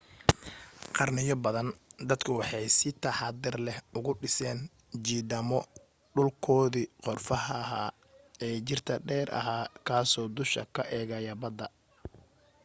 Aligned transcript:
qarniyo 0.95 1.35
badan 1.43 1.67
dadku 2.09 2.31
waxay 2.39 2.65
si 2.77 2.89
taxaddar 3.03 3.55
lehuga 3.65 4.11
dhiseen 4.21 4.59
jidhaamo 5.05 5.59
dhulkoodii 6.15 6.91
qorfaha 7.03 7.53
ahaa 7.63 7.89
ee 8.45 8.55
jiirta 8.67 8.93
dheer 9.07 9.29
ahaa 9.39 9.63
kaasoo 9.87 10.27
dusha 10.37 10.63
ka 10.75 10.81
eegaya 10.97 11.33
badda 11.41 11.65